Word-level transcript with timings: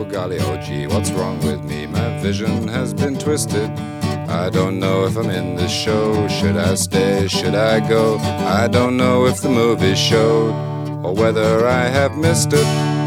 Oh 0.00 0.04
golly, 0.04 0.38
oh 0.40 0.56
gee, 0.56 0.86
what's 0.86 1.10
wrong 1.10 1.38
with 1.40 1.62
me? 1.62 1.86
My 1.86 2.18
vision 2.20 2.66
has 2.68 2.94
been 2.94 3.18
twisted. 3.18 3.68
I 4.30 4.48
don't 4.48 4.78
know 4.78 5.04
if 5.04 5.14
I'm 5.14 5.28
in 5.28 5.56
this 5.56 5.70
show. 5.70 6.26
Should 6.26 6.56
I 6.56 6.74
stay? 6.76 7.28
Should 7.28 7.54
I 7.54 7.86
go? 7.86 8.16
I 8.16 8.66
don't 8.66 8.96
know 8.96 9.26
if 9.26 9.42
the 9.42 9.50
movie 9.50 9.94
showed 9.94 10.54
or 11.04 11.12
whether 11.12 11.66
I 11.66 11.82
have 11.88 12.16
missed 12.16 12.54
it. 12.54 12.99